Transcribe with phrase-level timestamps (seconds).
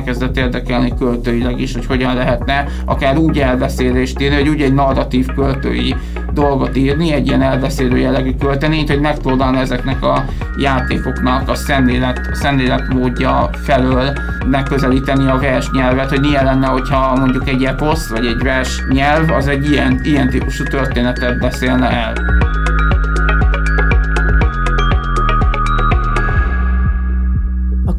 [0.00, 5.26] elkezdett érdekelni költőileg is, hogy hogyan lehetne akár úgy elbeszélést írni, hogy úgy egy narratív
[5.34, 5.94] költői
[6.32, 10.24] dolgot írni, egy ilyen elbeszélő jellegű költeményt, hogy megpróbálna ezeknek a
[10.58, 14.12] játékoknak a szemlélet, a szemlélet módja felől
[14.46, 19.48] megközelíteni a versnyelvet, hogy milyen lenne, hogyha mondjuk egy eposz vagy egy vers nyelv az
[19.48, 22.12] egy ilyen, ilyen típusú történetet beszélne el.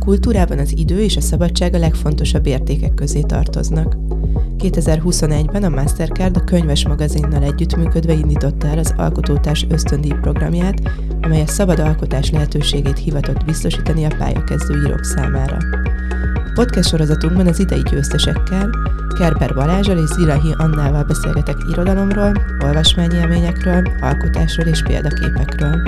[0.06, 3.96] Kultúrában az idő és a szabadság a legfontosabb értékek közé tartoznak.
[4.58, 10.82] 2021-ben a Mastercard a könyves magazinnal együttműködve indította el az Alkotótárs ösztöndíj programját,
[11.22, 15.58] amely a szabad alkotás lehetőségét hivatott biztosítani a pályakezdő írók számára.
[16.34, 18.70] A podcast sorozatunkban az idei győztesekkel,
[19.18, 22.34] Kerber Balázsal és Zilahi Annával beszélgetek irodalomról,
[22.64, 25.82] olvasmányélményekről, alkotásról és példaképekről.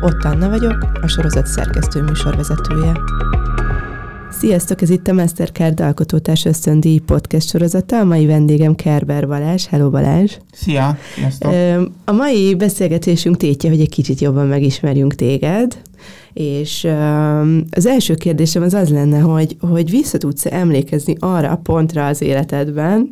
[0.00, 2.92] Ott Anna vagyok, a sorozat szerkesztő műsorvezetője.
[4.30, 7.98] Sziasztok, ez itt a Mastercard Alkotótárs Ösztöndíj podcast sorozata.
[7.98, 9.66] A mai vendégem Kerber Balázs.
[9.66, 10.36] Hello Balázs!
[10.52, 10.98] Szia!
[11.14, 11.52] Sziasztok!
[12.04, 15.82] A mai beszélgetésünk tétje, hogy egy kicsit jobban megismerjünk téged,
[16.32, 16.88] és
[17.70, 22.22] az első kérdésem az az lenne, hogy, hogy vissza tudsz emlékezni arra a pontra az
[22.22, 23.10] életedben,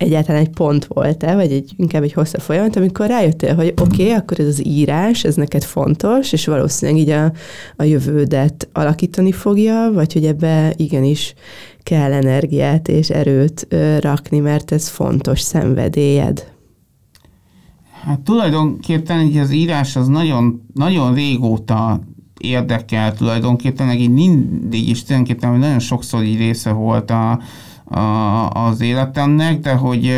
[0.00, 4.14] egyáltalán egy pont volt-e, vagy egy, inkább egy hosszabb folyamat, amikor rájöttél, hogy oké, okay,
[4.14, 7.32] akkor ez az írás, ez neked fontos, és valószínűleg így a,
[7.76, 11.34] a jövődet alakítani fogja, vagy hogy ebbe igenis
[11.82, 16.52] kell energiát és erőt ö, rakni, mert ez fontos szenvedélyed.
[18.02, 22.00] Hát tulajdonképpen így az írás az nagyon, nagyon régóta
[22.38, 27.40] érdekel tulajdonképpen, meg így mindig is tulajdonképpen nagyon sokszor így része volt a,
[27.90, 30.12] a, az életemnek, de hogy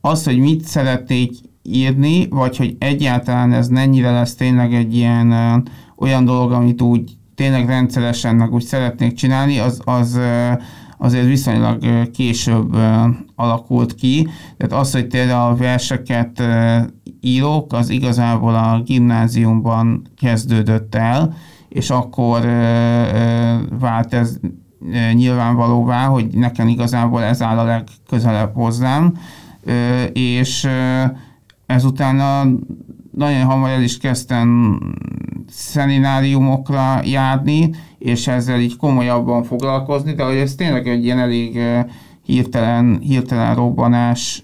[0.00, 5.32] az, hogy mit szeretnék írni, vagy hogy egyáltalán ez mennyire lesz tényleg egy ilyen
[5.96, 10.18] olyan dolog, amit úgy tényleg rendszeresen meg úgy szeretnék csinálni, az, az
[10.98, 12.76] azért viszonylag később
[13.34, 14.28] alakult ki.
[14.56, 16.42] Tehát az, hogy tényleg a verseket
[17.20, 21.34] írok, az igazából a gimnáziumban kezdődött el,
[21.68, 22.40] és akkor
[23.78, 24.38] vált ez
[25.12, 29.18] nyilvánvalóvá, hogy nekem igazából ez áll a legközelebb hozzám,
[30.12, 30.68] és
[31.66, 32.16] ezután
[33.12, 34.78] nagyon hamar el is kezdtem
[35.48, 41.60] szenináriumokra járni, és ezzel így komolyabban foglalkozni, de hogy ez tényleg egy ilyen elég
[42.22, 44.42] hirtelen, hirtelen robbanás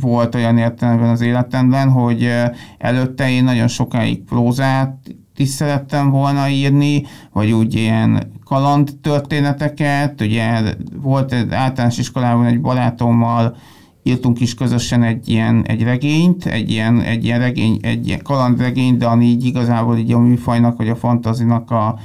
[0.00, 2.30] volt olyan értelemben az életemben, hogy
[2.78, 4.96] előtte én nagyon sokáig prózát
[5.36, 10.60] is szerettem volna írni, vagy úgy ilyen kaland történeteket, ugye
[11.02, 13.56] volt egy általános iskolában egy barátommal,
[14.02, 18.96] írtunk is közösen egy ilyen egy regényt, egy ilyen, egy ilyen regény, egy ilyen kalandregény,
[18.96, 21.98] de ami így igazából így a műfajnak, vagy a fantazinak a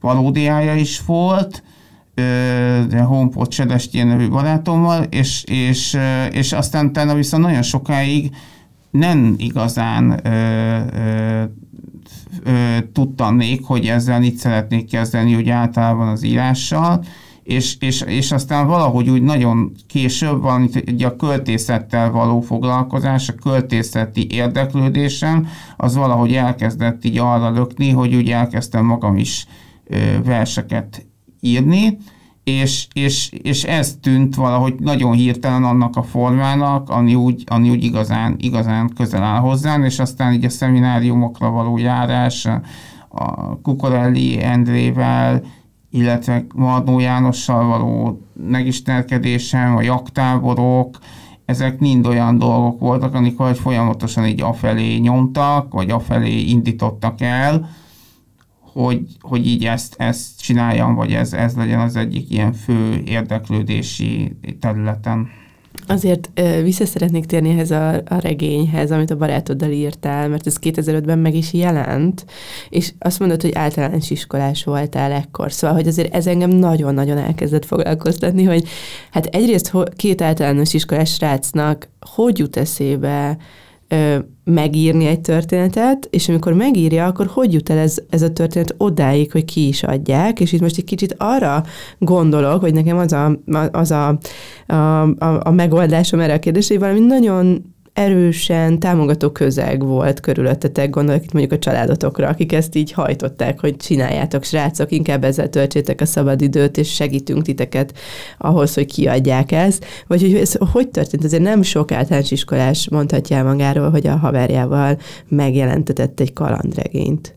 [0.00, 1.62] paródiája is volt,
[2.88, 5.98] de Homepot Sedestien nevű barátommal, és, és,
[6.30, 8.36] és aztán utána viszont nagyon sokáig
[8.90, 10.30] nem igazán ö,
[10.96, 11.42] ö,
[12.44, 17.04] ö, tudtanék, hogy ezzel itt szeretnék kezdeni, úgy általában az írással,
[17.42, 23.32] és, és, és aztán valahogy úgy nagyon később van ugye a költészettel való foglalkozás, a
[23.32, 29.46] költészeti érdeklődésem, az valahogy elkezdett így arra lökni, hogy úgy elkezdtem magam is
[29.84, 31.06] ö, verseket
[31.40, 31.98] írni,
[32.46, 37.84] és, és, és ez tűnt valahogy nagyon hirtelen annak a formának, ami úgy, ami úgy
[37.84, 42.48] igazán, igazán közel áll hozzám, és aztán így a szemináriumokra való járás,
[43.08, 45.42] a Kukorelli Endrével,
[45.90, 50.98] illetve Marnó Jánossal való megismerkedésem, a jaktáborok,
[51.44, 57.68] ezek mind olyan dolgok voltak, amikor folyamatosan így afelé nyomtak, vagy afelé indítottak el,
[58.82, 64.36] hogy, hogy így ezt, ezt csináljam, vagy ez, ez legyen az egyik ilyen fő érdeklődési
[64.60, 65.28] területen.
[65.86, 71.18] Azért vissza szeretnék térni ehhez a, a regényhez, amit a barátoddal írtál, mert ez 2005-ben
[71.18, 72.24] meg is jelent,
[72.68, 75.52] és azt mondod, hogy általános iskolás voltál ekkor.
[75.52, 78.68] Szóval, hogy azért ez engem nagyon-nagyon elkezdett foglalkoztatni, hogy
[79.10, 83.38] hát egyrészt két általános iskolás srácnak hogy jut eszébe
[84.44, 89.32] megírni egy történetet, és amikor megírja, akkor hogy jut el ez, ez a történet odáig,
[89.32, 91.64] hogy ki is adják, és itt most egy kicsit arra
[91.98, 93.40] gondolok, hogy nekem az a,
[93.72, 94.18] az a,
[94.66, 100.90] a, a, a megoldásom erre a kérdésre, hogy valami nagyon erősen támogató közeg volt körülöttetek,
[100.90, 106.00] gondolok itt mondjuk a családotokra, akik ezt így hajtották, hogy csináljátok, srácok, inkább ezzel töltsétek
[106.00, 107.98] a szabadidőt, és segítünk titeket
[108.38, 109.84] ahhoz, hogy kiadják ezt.
[110.06, 111.24] Vagy hogy ez hogy történt?
[111.24, 117.36] Azért nem sok általános iskolás mondhatja magáról, hogy a haverjával megjelentetett egy kalandregényt.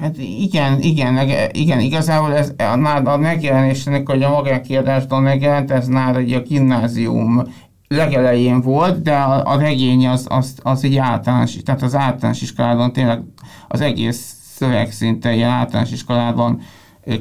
[0.00, 6.16] Hát igen, igen, igen, igazából ez a, a megjelenésnek, hogy a magánkiadásban megjelent, ez már
[6.16, 7.42] egy a gimnázium
[7.94, 12.92] legelején volt, de a, a regény az, az, az egy általános, tehát az általános iskolában
[12.92, 13.22] tényleg
[13.68, 16.60] az egész szöveg szinte ilyen általános iskolában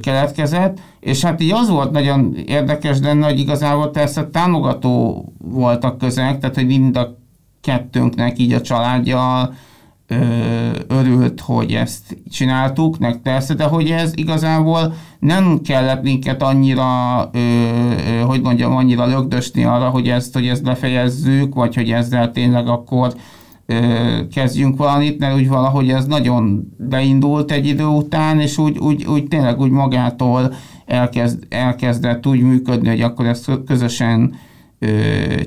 [0.01, 6.39] keletkezett, és hát így az volt nagyon érdekes, de nagy igazából persze támogató voltak közeg,
[6.39, 7.17] tehát hogy mind a
[7.61, 9.53] kettőnknek így a családja
[10.88, 17.38] örült, hogy ezt csináltuk, meg persze, de hogy ez igazából nem kellett minket annyira, ö,
[17.39, 22.68] ö, hogy mondjam, annyira lögdösni arra, hogy ezt, hogy ezt befejezzük, vagy hogy ezzel tényleg
[22.68, 23.13] akkor
[23.65, 23.75] ö,
[24.33, 29.27] kezdjünk valamit, mert úgy valahogy ez nagyon beindult egy idő után, és úgy, úgy, úgy
[29.27, 30.54] tényleg úgy magától
[30.86, 34.36] elkezd, elkezdett úgy működni, hogy akkor ezt közösen
[34.80, 34.89] ö,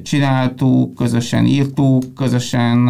[0.02, 2.88] csináltuk, közösen írtuk, közösen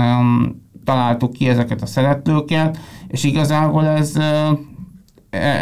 [0.87, 2.79] találtuk ki ezeket a szeretlőket,
[3.09, 4.13] és igazából ez,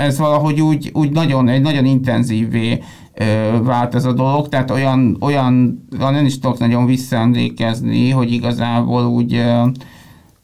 [0.06, 2.82] ez valahogy úgy, úgy nagyon, egy nagyon intenzívé
[3.62, 9.44] vált ez a dolog, tehát olyan, olyan nem is tudok nagyon visszaemlékezni, hogy igazából úgy,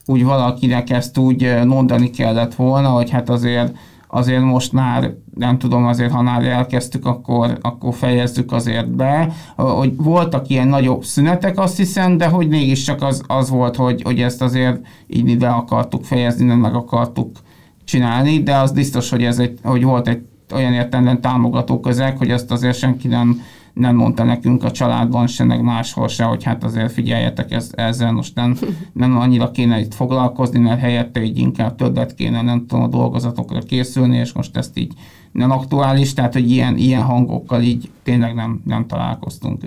[0.06, 3.76] úgy valakinek ezt úgy mondani kellett volna, hogy hát azért
[4.10, 9.32] azért most már nem tudom, azért ha már elkezdtük, akkor, akkor fejezzük azért be.
[9.56, 14.20] Hogy voltak ilyen nagyobb szünetek, azt hiszem, de hogy mégiscsak az, az volt, hogy, hogy
[14.20, 17.36] ezt azért így be akartuk fejezni, nem meg akartuk
[17.84, 20.22] csinálni, de az biztos, hogy, ez egy, hogy volt egy
[20.54, 23.40] olyan értelemben támogató közeg, hogy ezt azért senki nem,
[23.80, 28.12] nem mondta nekünk a családban se, meg máshol se, hogy hát azért figyeljetek ez, ezzel,
[28.12, 28.56] most nem,
[28.92, 33.60] nem annyira kéne itt foglalkozni, mert helyette így inkább többet kéne, nem tudom, a dolgozatokra
[33.60, 34.92] készülni, és most ezt így
[35.32, 39.64] nem aktuális, tehát hogy ilyen, ilyen hangokkal így tényleg nem, nem találkoztunk.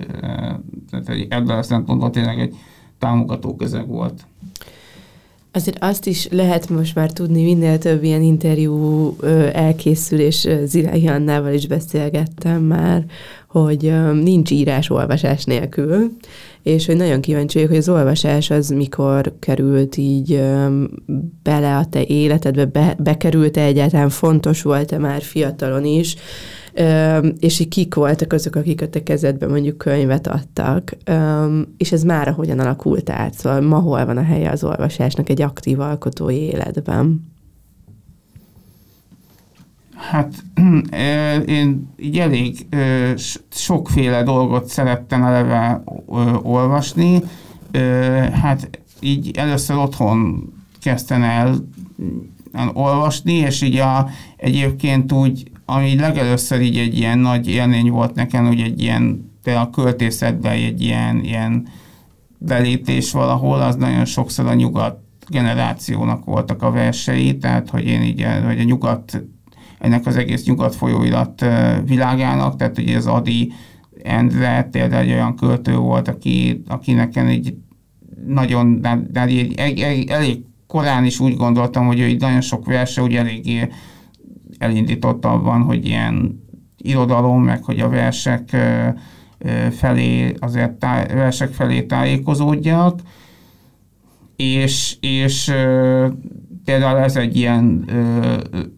[0.90, 2.56] Tehát ebből a szempontból tényleg egy
[3.00, 4.26] támogató közeg volt.
[5.56, 9.16] Azért azt is lehet most már tudni, minél több ilyen interjú
[9.54, 10.48] elkészül, és
[11.06, 13.06] Annával is beszélgettem már,
[13.54, 16.12] hogy nincs írás-olvasás nélkül,
[16.64, 20.44] és hogy nagyon kíváncsi vagyok, hogy az olvasás az mikor került így
[21.44, 26.16] bele a te életedbe, be, bekerült-e egyáltalán, fontos volt-e már fiatalon is,
[27.40, 30.98] és így kik voltak azok, akik a te kezedbe mondjuk könyvet adtak,
[31.78, 35.42] és ez már hogyan alakult át, szóval ma hol van a helye az olvasásnak egy
[35.42, 37.33] aktív alkotói életben?
[40.10, 40.44] Hát
[41.48, 42.68] én így elég
[43.50, 45.84] sokféle dolgot szerettem eleve
[46.44, 47.22] olvasni.
[48.32, 50.50] Hát így először otthon
[50.82, 51.56] kezdtem el
[52.74, 58.46] olvasni, és így a, egyébként úgy, ami legelőször így egy ilyen nagy élmény volt nekem,
[58.48, 61.68] hogy egy ilyen, a költészetben egy ilyen, ilyen
[62.38, 68.26] belépés valahol, az nagyon sokszor a nyugat generációnak voltak a versei, tehát hogy én így,
[68.46, 69.24] hogy a nyugat
[69.84, 71.46] ennek az egész nyugat folyóirat
[71.86, 73.52] világának, tehát ugye az Adi
[74.04, 77.56] Endre például egy olyan költő volt, aki, aki nekem egy
[78.28, 82.42] nagyon, de, de egy, egy, egy, elég korán is úgy gondoltam, hogy ő így nagyon
[82.42, 83.70] sok verse úgy eléggé
[84.58, 86.44] elindított abban, hogy ilyen
[86.78, 88.56] irodalom, meg hogy a versek
[89.72, 93.00] felé, azért tá, versek felé tájékozódjak,
[94.36, 95.52] és, és
[96.66, 97.86] például ez egy ilyen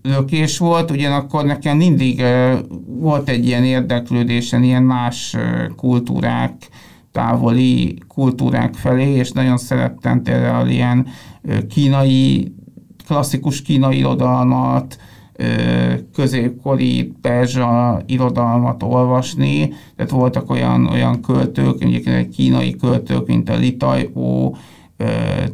[0.01, 6.54] lökés volt, ugyanakkor nekem mindig ö, volt egy ilyen érdeklődésen ilyen más ö, kultúrák,
[7.11, 11.07] távoli kultúrák felé, és nagyon szerettem például ilyen
[11.42, 12.54] ö, kínai,
[13.07, 14.97] klasszikus kínai irodalmat,
[16.13, 24.57] középkori perzsa irodalmat olvasni, tehát voltak olyan, olyan költők, egyébként kínai költők, mint a Litajó,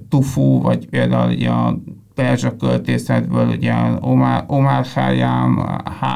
[0.10, 1.80] Tufu, vagy például a
[2.22, 5.66] perzsa költészetből, ugye Omar, Omar Khayyam,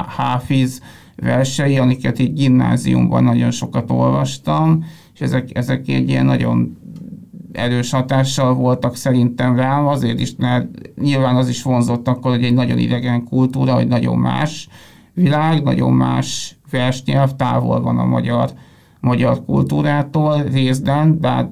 [0.07, 0.81] Hafiz
[1.15, 6.77] versei, amiket így gimnáziumban nagyon sokat olvastam, és ezek, ezek egy ilyen nagyon
[7.51, 10.67] erős hatással voltak szerintem rám, azért is, mert
[11.01, 14.67] nyilván az is vonzott akkor, hogy egy nagyon idegen kultúra, hogy nagyon más
[15.13, 18.50] világ, nagyon más versnyelv, távol van a magyar,
[19.00, 21.50] magyar kultúrától részben, hát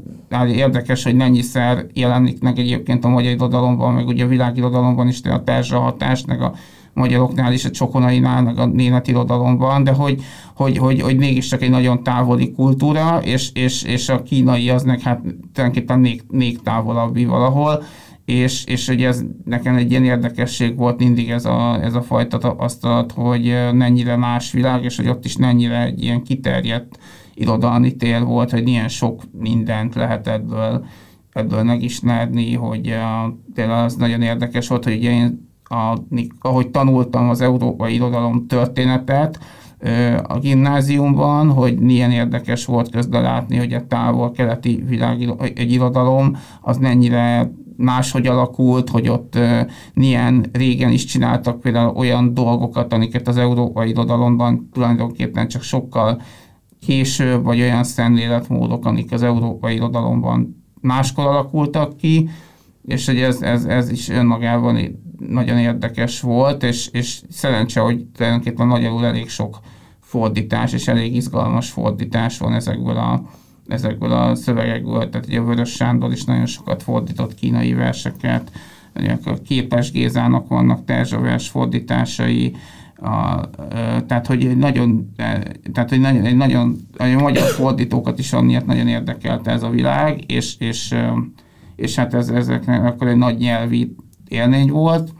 [0.48, 5.40] érdekes, hogy mennyiszer jelenik meg egyébként a magyar irodalomban, meg ugye a világirodalomban is a
[5.40, 6.54] perzsa hatás, meg a
[6.94, 10.22] magyaroknál is, a csokonainál, meg a német irodalomban, de hogy,
[10.56, 15.02] hogy, hogy, hogy mégiscsak egy nagyon távoli kultúra, és, és, és a kínai az meg
[15.02, 15.22] hát
[15.54, 17.84] tulajdonképpen még, még távolabbi valahol,
[18.26, 22.38] és, és hogy ez nekem egy ilyen érdekesség volt mindig ez a, ez a fajta
[22.38, 26.98] tapasztalat, hogy mennyire más világ, és hogy ott is mennyire egy ilyen kiterjedt
[27.34, 30.86] irodalmi tér volt, hogy milyen sok mindent lehet ebből,
[31.34, 35.98] ebből megismerni, hogy uh, például az nagyon érdekes volt, hogy én a,
[36.40, 39.40] ahogy tanultam az európai irodalom történetet,
[40.24, 46.78] a gimnáziumban, hogy milyen érdekes volt közben látni, hogy a távol-keleti világ egy irodalom az
[46.78, 49.38] mennyire máshogy alakult, hogy ott
[49.94, 56.22] milyen régen is csináltak például olyan dolgokat, amiket az európai irodalomban tulajdonképpen csak sokkal
[56.86, 62.30] később, vagy olyan szemléletmódok, amik az európai irodalomban máskor alakultak ki,
[62.86, 68.68] és hogy ez, ez, ez is önmagában nagyon érdekes volt, és, és szerencse, hogy tulajdonképpen
[68.68, 69.60] magyarul elég sok
[70.00, 73.24] fordítás, és elég izgalmas fordítás van ezekből a,
[73.68, 75.10] ezekből a szövegekből.
[75.10, 78.52] Tehát ugye Vörös Sándor is nagyon sokat fordított kínai verseket,
[79.26, 82.56] a Képes Gézának vannak terzsavers fordításai,
[83.04, 83.50] a,
[84.08, 85.14] tehát, hogy egy nagyon,
[85.74, 90.32] tehát, hogy nagyon, egy nagyon, a magyar fordítókat is amiatt nagyon érdekelte ez a világ,
[90.32, 90.96] és, és,
[91.76, 93.96] és hát ez, ezeknek akkor egy nagy nyelvi
[94.28, 95.14] élmény volt,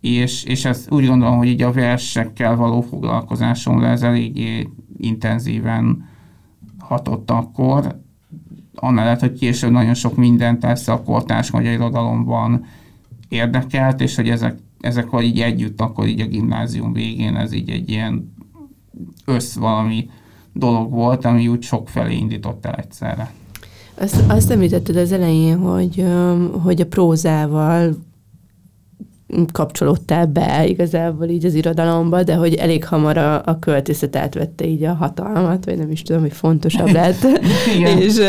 [0.00, 6.08] és, és ez úgy gondolom, hogy így a versekkel való foglalkozásomra ez eléggé intenzíven
[6.78, 8.00] hatott akkor,
[8.74, 12.64] amellett, hogy később nagyon sok mindent persze a kortárs magyar irodalomban
[13.28, 17.70] érdekelt, és hogy ezek, ezek hogy így együtt, akkor így a gimnázium végén ez így
[17.70, 18.34] egy ilyen
[19.24, 20.10] össz valami
[20.52, 23.32] dolog volt, ami úgy sok felé indított el egyszerre.
[23.94, 26.04] Azt, azt említetted az elején, hogy,
[26.62, 27.96] hogy a prózával
[29.52, 34.82] kapcsolódtál be igazából így az irodalomba, de hogy elég hamar a, a költészet átvette így
[34.82, 37.26] a hatalmat, vagy nem is tudom, hogy fontosabb lett.
[37.98, 38.20] és,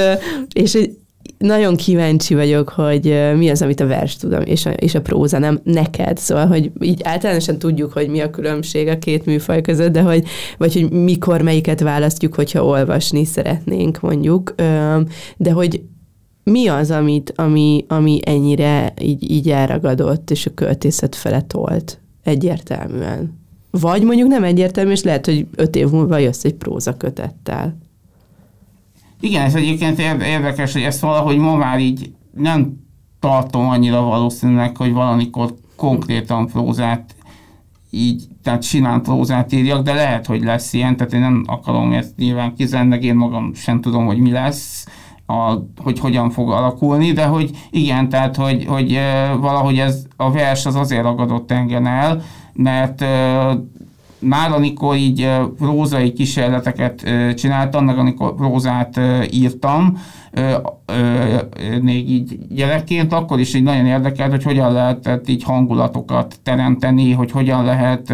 [0.54, 0.90] és
[1.38, 5.38] nagyon kíváncsi vagyok, hogy mi az, amit a vers tudom, és a, és a próza
[5.40, 6.18] nem neked.
[6.18, 10.28] Szóval, hogy így általánosan tudjuk, hogy mi a különbség a két műfaj között, de hogy,
[10.58, 14.56] vagy hogy mikor melyiket választjuk, hogyha olvasni szeretnénk, mondjuk.
[15.38, 15.82] De hogy
[16.44, 23.38] mi az, amit, ami, ami ennyire így, így elragadott, és a költészet fele tolt egyértelműen?
[23.72, 27.78] Vagy mondjuk nem egyértelmű, és lehet, hogy öt év múlva jössz egy próza kötettel.
[29.20, 32.74] Igen, ez egyébként érdekes, hogy ezt valahogy ma már így nem
[33.20, 37.16] tartom annyira valószínűleg, hogy valamikor konkrétan prózát
[37.90, 42.18] így, tehát simán prózát írjak, de lehet, hogy lesz ilyen, tehát én nem akarom ezt
[42.18, 44.88] nyilván kizárni, én magam sem tudom, hogy mi lesz,
[45.26, 49.00] a, hogy hogyan fog alakulni, de hogy igen, tehát hogy, hogy
[49.40, 52.22] valahogy ez a vers az azért ragadott engem el,
[52.54, 53.06] mert
[54.20, 57.04] már amikor így prózai kísérleteket
[57.36, 59.00] csináltam, meg amikor prózát
[59.32, 59.98] írtam,
[61.82, 67.32] még így gyerekként, akkor is így nagyon érdekelt, hogy hogyan lehetett így hangulatokat teremteni, hogy
[67.32, 68.14] hogyan lehet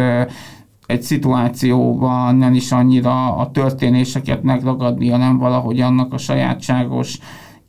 [0.86, 7.18] egy szituációban nem is annyira a történéseket megragadni, hanem valahogy annak a sajátságos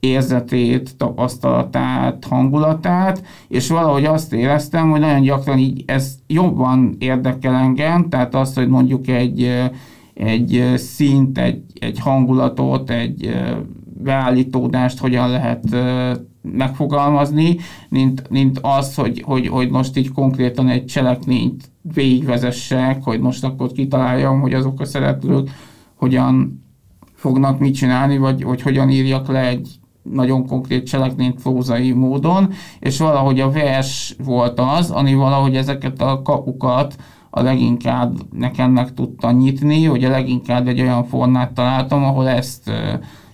[0.07, 8.09] érzetét, tapasztalatát, hangulatát, és valahogy azt éreztem, hogy nagyon gyakran így ez jobban érdekel engem,
[8.09, 9.69] tehát azt, hogy mondjuk egy,
[10.13, 13.35] egy szint, egy, egy hangulatot, egy
[14.03, 15.63] beállítódást hogyan lehet
[16.41, 17.57] megfogalmazni,
[17.89, 23.71] mint, mint az, hogy, hogy, hogy most így konkrétan egy cselekményt végigvezessek, hogy most akkor
[23.71, 25.49] kitaláljam, hogy azok a szereplők
[25.95, 26.63] hogyan
[27.13, 29.69] fognak mit csinálni, vagy hogy hogyan írjak le egy
[30.11, 32.49] nagyon konkrét cselekményt prózai módon,
[32.79, 36.95] és valahogy a vers volt az, ami valahogy ezeket a kapukat
[37.29, 42.71] a leginkább nekem meg tudta nyitni, hogy a leginkább egy olyan formát találtam, ahol ezt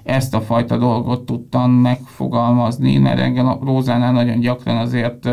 [0.04, 5.30] ezt a fajta dolgot tudtam megfogalmazni, mert engem a prózánál nagyon gyakran azért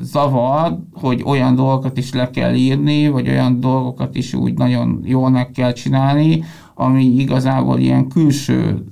[0.00, 5.30] zavar, hogy olyan dolgokat is le kell írni, vagy olyan dolgokat is úgy nagyon jól
[5.30, 6.44] meg kell csinálni,
[6.74, 8.84] ami igazából ilyen külső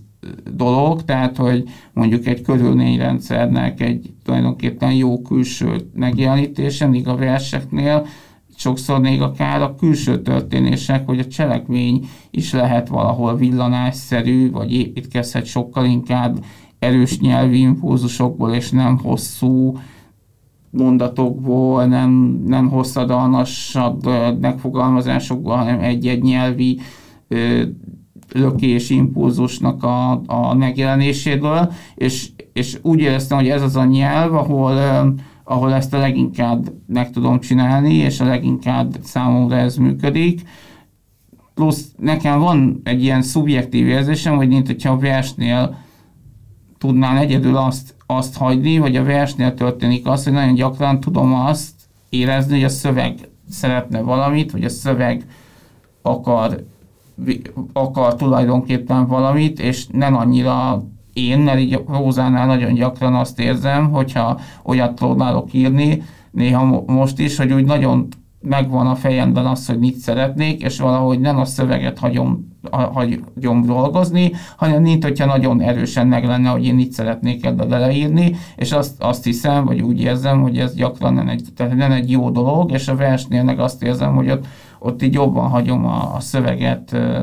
[0.54, 8.06] dolog, tehát hogy mondjuk egy körülményrendszernek egy tulajdonképpen jó külső megjelenítése, míg a verseknél
[8.60, 15.44] sokszor még akár a külső történések, vagy a cselekmény is lehet valahol villanásszerű, vagy építkezhet
[15.44, 16.44] sokkal inkább
[16.78, 19.76] erős nyelvi impulzusokból, és nem hosszú
[20.70, 24.06] mondatokból, nem, nem hosszadalmasabb
[24.40, 26.80] megfogalmazásokból, hanem egy-egy nyelvi
[28.32, 34.78] lökés impulzusnak a, a megjelenéséből, és, és úgy éreztem, hogy ez az a nyelv, ahol
[35.50, 40.42] ahol ezt a leginkább meg tudom csinálni, és a leginkább számomra ez működik.
[41.54, 45.76] Plusz nekem van egy ilyen szubjektív érzésem, hogy mint hogyha a versnél
[46.78, 51.74] tudnám egyedül azt, azt hagyni, hogy a versnél történik az, hogy nagyon gyakran tudom azt
[52.08, 53.14] érezni, hogy a szöveg
[53.48, 55.26] szeretne valamit, vagy a szöveg
[56.02, 56.64] akar,
[57.72, 64.40] akar tulajdonképpen valamit, és nem annyira én, mert így Rózánál nagyon gyakran azt érzem, hogyha
[64.64, 68.08] olyat próbálok írni, néha most is, hogy úgy nagyon
[68.42, 74.32] megvan a fejemben az, hogy mit szeretnék, és valahogy nem a szöveget hagyom, hagyom dolgozni,
[74.56, 79.02] hanem mint hogyha nagyon erősen meg lenne, hogy én itt szeretnék ebbe beleírni, és azt,
[79.02, 82.72] azt hiszem, vagy úgy érzem, hogy ez gyakran nem egy, tehát nem egy jó dolog,
[82.72, 84.46] és a versnél meg azt érzem, hogy ott,
[84.80, 87.22] ott így jobban hagyom a, a szöveget ö,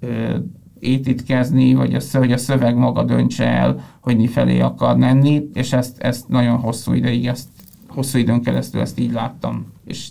[0.00, 0.36] ö,
[0.78, 5.72] étitkezni, vagy a, hogy a szöveg maga döntse el, hogy mi felé akar menni, és
[5.72, 7.48] ezt, ezt nagyon hosszú ideig, ezt,
[7.88, 10.08] hosszú időn keresztül ezt így láttam, és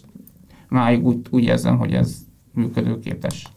[0.70, 2.16] máig úgy, úgy érzem, hogy ez
[2.54, 3.48] működőképes.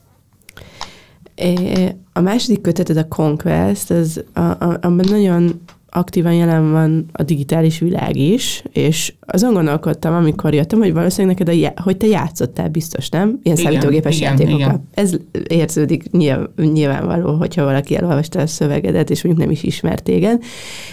[2.13, 7.79] A második köteted a Conquest, az, a, a, abban nagyon aktívan jelen van a digitális
[7.79, 13.09] világ is, és azon gondolkodtam, amikor jöttem, hogy valószínűleg neked, a, hogy te játszottál biztos,
[13.09, 13.39] nem?
[13.43, 14.59] Ilyen igen, számítógépes igen, játékokkal.
[14.59, 14.89] Igen.
[14.95, 15.13] Ez
[15.49, 16.11] érződik
[16.57, 20.43] nyilvánvaló, hogyha valaki elolvasta a szövegedet, és mondjuk nem is ismert téged.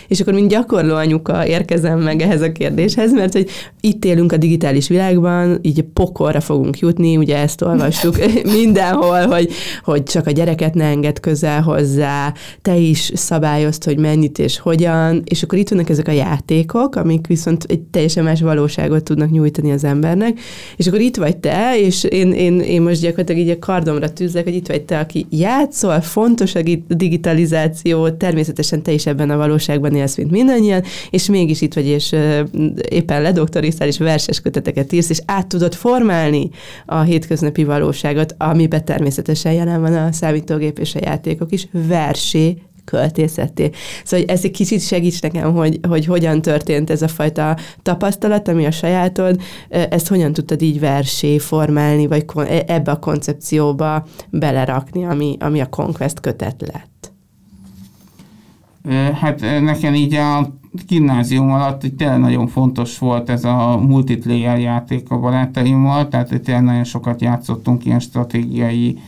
[0.07, 3.49] És akkor mint gyakorló anyuka érkezem meg ehhez a kérdéshez, mert hogy
[3.81, 8.15] itt élünk a digitális világban, így pokorra fogunk jutni, ugye ezt olvastuk
[8.59, 9.51] mindenhol, hogy,
[9.83, 14.86] hogy csak a gyereket ne enged közel hozzá, te is szabályozt, hogy mennyit és hogyan,
[15.23, 19.71] és akkor itt vannak ezek a játékok, amik viszont egy teljesen más valóságot tudnak nyújtani
[19.71, 20.39] az embernek,
[20.75, 24.43] és akkor itt vagy te, és én, én, én most gyakorlatilag így a kardomra tűzlek,
[24.43, 29.95] hogy itt vagy te, aki játszol, fontos a digitalizáció, természetesen te is ebben a valóságban
[29.95, 32.15] élsz, mint mindannyian, és mégis itt vagy, és
[32.89, 36.49] éppen ledoktoriztál, és verses köteteket írsz, és át tudod formálni
[36.85, 43.69] a hétköznapi valóságot, amiben természetesen jelen van a számítógép és a játékok is, versé költészetté.
[44.03, 48.47] Szóval hogy ez egy kicsit segíts nekem, hogy, hogy hogyan történt ez a fajta tapasztalat,
[48.47, 55.05] ami a sajátod, ezt hogyan tudtad így versé formálni, vagy e, ebbe a koncepcióba belerakni,
[55.05, 57.11] ami, ami a Conquest kötet lett?
[59.13, 60.53] Hát nekem így a
[60.87, 66.63] gimnázium alatt hogy tényleg nagyon fontos volt ez a multiplayer játék a barátaimmal, tehát tényleg
[66.63, 68.99] nagyon sokat játszottunk ilyen stratégiai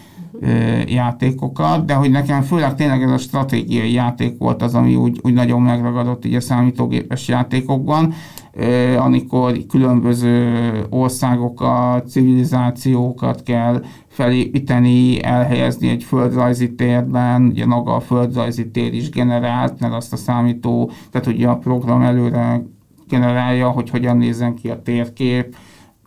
[0.85, 5.33] játékokat, de hogy nekem főleg tényleg ez a stratégiai játék volt az, ami úgy, úgy
[5.33, 8.13] nagyon megragadott így a számítógépes játékokban,
[8.97, 10.53] amikor különböző
[10.89, 19.79] országokat, civilizációkat kell felépíteni, elhelyezni egy földrajzi térben, ugye maga a földrajzi tér is generált,
[19.79, 22.61] mert azt a számító, tehát ugye a program előre
[23.07, 25.55] generálja, hogy hogyan nézzen ki a térkép,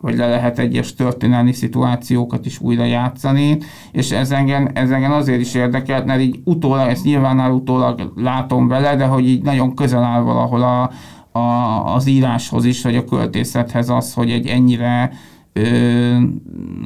[0.03, 3.57] hogy le lehet egyes történelmi szituációkat is újra játszani,
[3.91, 8.67] és ez engem, ez engem azért is érdekelt, mert így utólag, ezt nyilván utólag látom
[8.67, 10.91] vele, de hogy így nagyon közel áll valahol a,
[11.39, 15.11] a, az íráshoz is, vagy a költészethez az, hogy egy ennyire
[15.53, 16.17] ö,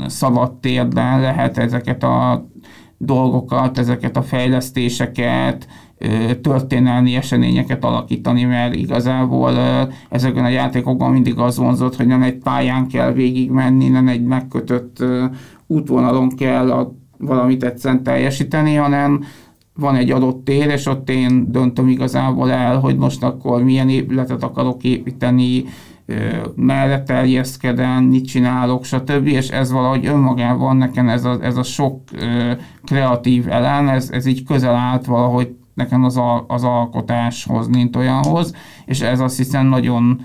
[0.07, 2.47] szabad térben lehet ezeket a
[2.97, 5.67] dolgokat, ezeket a fejlesztéseket,
[6.41, 9.51] történelmi eseményeket alakítani, mert igazából
[10.09, 15.03] ezekben a játékokban mindig az vonzott, hogy nem egy pályán kell végigmenni, nem egy megkötött
[15.67, 19.23] útvonalon kell a, valamit egyszerűen teljesíteni, hanem
[19.73, 24.43] van egy adott tér, és ott én döntöm igazából el, hogy most akkor milyen épületet
[24.43, 25.65] akarok építeni,
[26.55, 29.27] merre terjeszkedem, mit csinálok, stb.
[29.27, 32.01] És ez valahogy önmagában nekem ez a, ez a sok
[32.83, 38.53] kreatív elem, ez, ez így közel állt valahogy nekem az, a, az alkotáshoz, mint olyanhoz,
[38.85, 40.21] és ez azt hiszem nagyon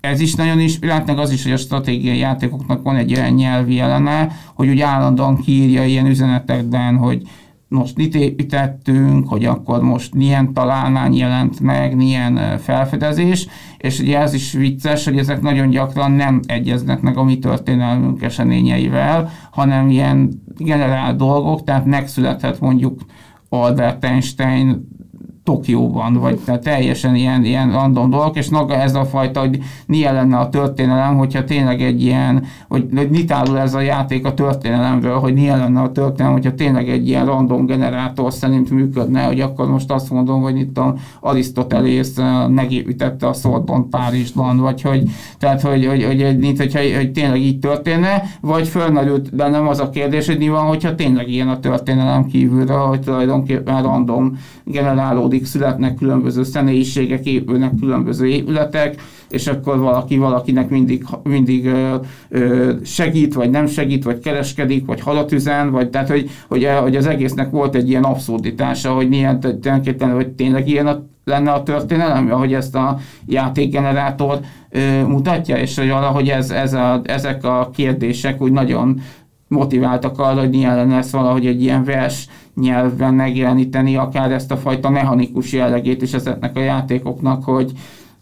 [0.00, 3.78] ez is nagyon inspirált, meg az is, hogy a stratégiai játékoknak van egy olyan nyelvi
[3.78, 7.22] eleme, hogy úgy állandóan kiírja ilyen üzenetekben, hogy
[7.68, 13.46] most mit építettünk, hogy akkor most milyen találmány jelent meg, milyen felfedezés,
[13.78, 18.22] és ugye ez is vicces, hogy ezek nagyon gyakran nem egyeznek meg a mi történelmünk
[18.22, 23.00] eseményeivel, hanem ilyen generál dolgok, tehát megszülethet mondjuk
[23.52, 24.86] ou da Einstein
[25.44, 30.14] Tokióban, vagy tehát teljesen ilyen, ilyen random dolgok, és maga ez a fajta, hogy milyen
[30.14, 35.18] lenne a történelem, hogyha tényleg egy ilyen, hogy, hogy mit ez a játék a történelemről,
[35.18, 39.70] hogy milyen lenne a történelem, hogyha tényleg egy ilyen random generátor szerint működne, hogy akkor
[39.70, 45.02] most azt mondom, hogy itt a Arisztotelész eh, megépítette a Sorbonne Párizsban, vagy hogy,
[45.38, 49.90] tehát, hogy, hogy, hogy, mint, hogyha, hogy tényleg így történne, vagy fölmerült bennem az a
[49.90, 55.46] kérdés, hogy mi van, hogyha tényleg ilyen a történelem kívülről, hogy tulajdonképpen random generáló adódik,
[55.46, 61.94] születnek különböző személyiségek, épülnek különböző épületek, és akkor valaki valakinek mindig, mindig ö,
[62.28, 66.96] ö, segít, vagy nem segít, vagy kereskedik, vagy halat üzen, vagy tehát, hogy, hogy, hogy
[66.96, 71.62] az egésznek volt egy ilyen abszurditása, hogy milyen tulajdonképpen, hogy tényleg ilyen a, lenne a
[71.62, 74.40] történelem, ahogy ezt a játékgenerátor
[74.70, 79.00] ö, mutatja, és hogy valahogy ez, ez a, ezek a kérdések úgy nagyon
[79.48, 84.90] motiváltak arra, hogy lenne ezt valahogy egy ilyen vers nyelvben megjeleníteni, akár ezt a fajta
[84.90, 87.72] mechanikus jellegét is ezeknek a játékoknak, hogy,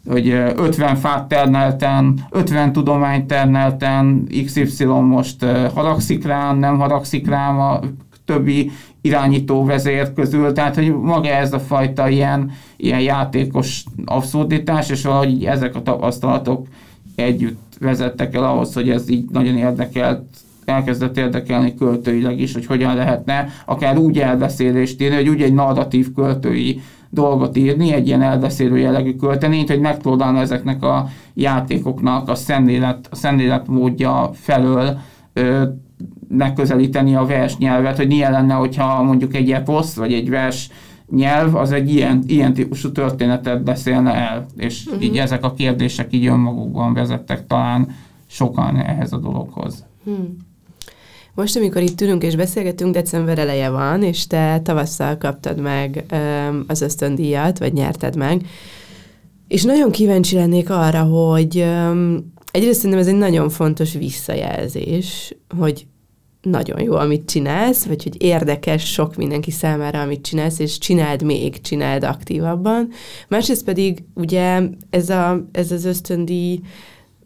[0.07, 7.79] hogy 50 fát ternelten, 50 tudományt ternelten, XY most haragszik rám, nem haragszik rám a
[8.25, 15.03] többi irányító vezér közül, tehát hogy maga ez a fajta ilyen, ilyen játékos abszurditás, és
[15.03, 16.67] valahogy ezek a tapasztalatok
[17.15, 20.23] együtt vezettek el ahhoz, hogy ez így nagyon érdekelt
[20.65, 26.13] elkezdett érdekelni költőileg is, hogy hogyan lehetne akár úgy elbeszélést írni, hogy úgy egy narratív
[26.13, 33.07] költői dolgot írni, egy ilyen elbeszélő jellegű költeményt, hogy megpróbálna ezeknek a játékoknak a szemlélet,
[33.11, 34.97] a szemlélet módja felől
[35.33, 35.63] ö,
[36.27, 40.69] megközelíteni a vers nyelvet, hogy milyen lenne, hogyha mondjuk egy eposz, vagy egy vers
[41.09, 45.03] nyelv az egy ilyen, ilyen típusú történetet beszélne el, és uh-huh.
[45.03, 47.87] így ezek a kérdések így önmagukban vezettek talán
[48.27, 49.85] sokan ehhez a dologhoz.
[50.03, 50.35] Hmm.
[51.35, 56.05] Most, amikor itt ülünk és beszélgetünk, december eleje van, és te tavasszal kaptad meg
[56.67, 58.45] az ösztöndíjat, vagy nyerted meg,
[59.47, 61.65] és nagyon kíváncsi lennék arra, hogy
[62.51, 65.85] egyrészt szerintem ez egy nagyon fontos visszajelzés, hogy
[66.41, 71.61] nagyon jó, amit csinálsz, vagy hogy érdekes sok mindenki számára, amit csinálsz, és csináld még,
[71.61, 72.89] csináld aktívabban.
[73.27, 76.59] Másrészt pedig ugye ez, a, ez az ösztöndíj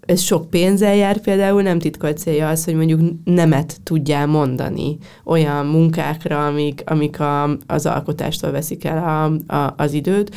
[0.06, 5.66] ez sok pénzzel jár például, nem titkolt célja az, hogy mondjuk nemet tudjál mondani olyan
[5.66, 10.36] munkákra, amik, amik a, az alkotástól veszik el a, a, az időt.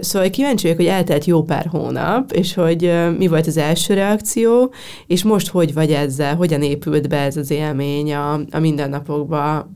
[0.00, 4.72] Szóval kíváncsi vagyok, hogy eltelt jó pár hónap, és hogy mi volt az első reakció,
[5.06, 9.70] és most hogy vagy ezzel, hogyan épült be ez az élmény a, a mindennapokba,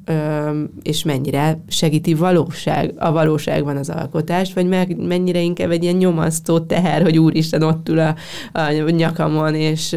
[0.83, 7.03] és mennyire segíti valóság, a valóságban az alkotást, vagy mennyire inkább egy ilyen nyomasztó teher,
[7.03, 8.15] hogy úristen ott ül a,
[8.53, 8.71] a
[9.09, 9.97] nyakamon, és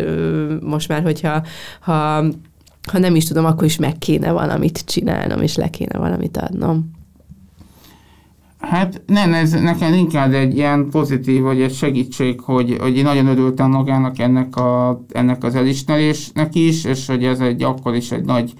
[0.61, 1.43] most már, hogyha
[1.79, 2.23] ha,
[2.91, 6.91] ha nem is tudom, akkor is meg kéne valamit csinálnom, és le kéne valamit adnom.
[8.59, 13.27] Hát nem, ez nekem inkább egy ilyen pozitív, vagy egy segítség, hogy, hogy én nagyon
[13.27, 18.25] örültem magának ennek, a, ennek az elismerésnek is, és hogy ez egy akkor is egy
[18.25, 18.53] nagy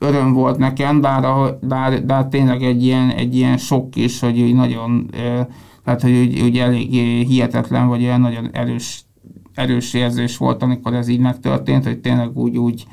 [0.00, 5.10] öröm volt nekem, bár, bár, bár tényleg egy ilyen, egy ilyen sok is, hogy nagyon
[5.84, 6.90] tehát, hogy úgy, úgy elég
[7.26, 9.04] hihetetlen, vagy olyan nagyon erős,
[9.54, 12.86] erős érzés volt, amikor ez így megtörtént, hogy tényleg úgy, úgy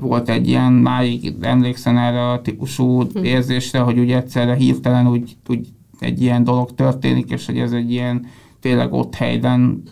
[0.00, 3.24] volt egy ilyen, máig emlékszem erre a típusú hm.
[3.24, 5.68] érzésre, hogy úgy egyszerre hirtelen úgy, úgy
[5.98, 8.26] egy ilyen dolog történik, és hogy ez egy ilyen
[8.60, 9.82] tényleg ott helyben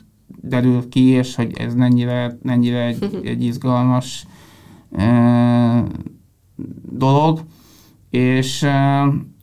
[0.41, 3.27] derül ki, és hogy ez mennyire, mennyire egy, hm.
[3.27, 4.27] egy izgalmas
[4.97, 5.85] e,
[6.91, 7.41] dolog.
[8.15, 8.67] És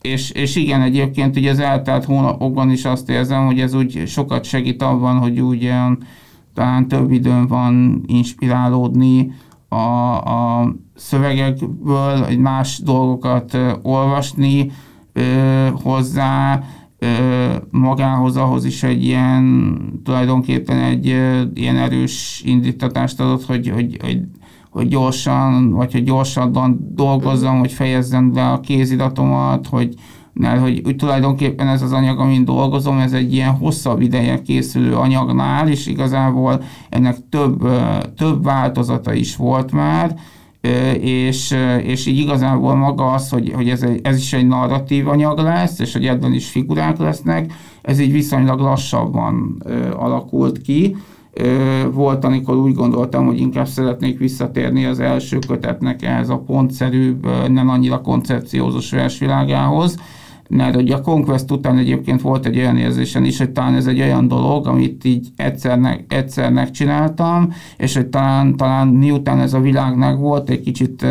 [0.00, 4.44] és, és igen, egyébként ugye az eltelt hónapokban is azt érzem, hogy ez úgy sokat
[4.44, 5.72] segít abban, hogy úgy
[6.54, 9.32] talán több időm van inspirálódni
[9.68, 9.76] a,
[10.14, 14.70] a szövegekből, más dolgokat olvasni
[15.82, 16.62] hozzá,
[17.70, 24.18] magához ahhoz is egy ilyen, tulajdonképpen egy ö, ilyen erős indítatást adott, hogy, hogy, hogy
[24.72, 29.94] hogy gyorsan, vagy hogy gyorsabban dolgozzam, hogy fejezzem be a kéziratomat, hogy
[30.32, 34.94] mert hogy úgy tulajdonképpen ez az anyag, amin dolgozom, ez egy ilyen hosszabb ideje készülő
[34.94, 37.68] anyagnál, és igazából ennek több,
[38.16, 40.16] több változata is volt már,
[41.00, 45.38] és, és így igazából maga az, hogy, hogy ez, egy, ez is egy narratív anyag
[45.38, 49.62] lesz, és hogy ebben is figurák lesznek, ez így viszonylag lassabban
[49.96, 50.96] alakult ki,
[51.92, 57.68] volt, amikor úgy gondoltam, hogy inkább szeretnék visszatérni az első kötetnek ehhez a pontszerűbb, nem
[57.68, 59.96] annyira koncepciózus versvilágához,
[60.48, 64.00] mert ugye a Conquest után egyébként volt egy olyan érzésen is, hogy talán ez egy
[64.00, 70.18] olyan dolog, amit így egyszernek, egyszer csináltam, és hogy talán, talán miután ez a világ
[70.18, 71.06] volt, egy kicsit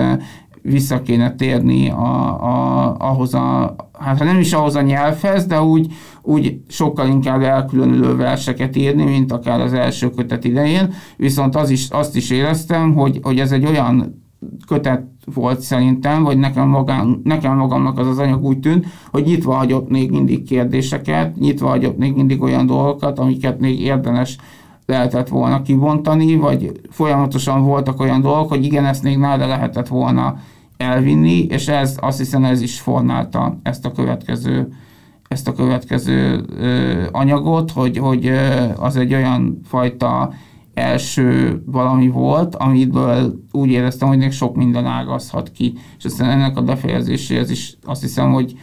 [0.61, 5.93] vissza kéne térni a, a, ahhoz a, hát nem is ahhoz a nyelvhez, de úgy,
[6.21, 11.89] úgy sokkal inkább elkülönülő verseket írni, mint akár az első kötet idején, viszont az is,
[11.89, 14.19] azt is éreztem, hogy, hogy ez egy olyan
[14.67, 19.53] kötet volt szerintem, vagy nekem, magám, nekem magamnak az az anyag úgy tűnt, hogy nyitva
[19.53, 24.37] hagyott még mindig kérdéseket, nyitva hagyott még mindig olyan dolgokat, amiket még érdemes
[24.91, 30.37] lehetett volna kibontani, vagy folyamatosan voltak olyan dolgok, hogy igen, ezt még nála lehetett volna
[30.77, 34.73] elvinni, és ez azt hiszem ez is formálta ezt a következő
[35.27, 40.33] ezt a következő ö, anyagot, hogy, hogy ö, az egy olyan fajta
[40.73, 45.73] első valami volt, amiből úgy éreztem, hogy még sok minden ágazhat ki.
[45.97, 48.53] És aztán ennek a befejezéséhez is azt hiszem, hogy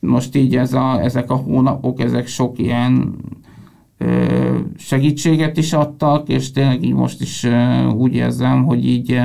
[0.00, 3.14] most így ez a, ezek a hónapok, ezek sok ilyen
[4.76, 7.46] segítséget is adtak, és tényleg így most is
[7.96, 9.20] úgy érzem, hogy így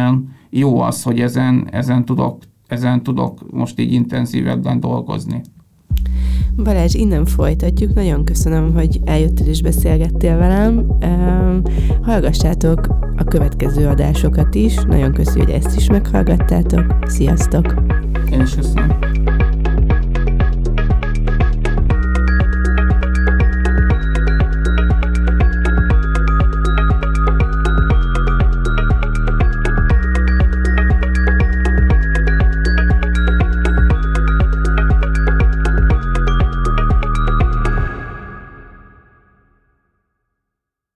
[0.50, 2.38] jó az, hogy ezen, ezen, tudok,
[2.68, 5.42] ezen tudok most így intenzívebben dolgozni.
[6.64, 7.94] Balázs, innen folytatjuk.
[7.94, 10.86] Nagyon köszönöm, hogy eljöttél és beszélgettél velem.
[12.02, 14.76] Hallgassátok a következő adásokat is.
[14.76, 16.96] Nagyon köszönöm, hogy ezt is meghallgattátok.
[17.06, 17.84] Sziasztok!
[18.32, 18.98] Én is köszönöm.